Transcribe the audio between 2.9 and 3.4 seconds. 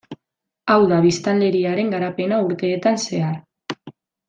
zehar.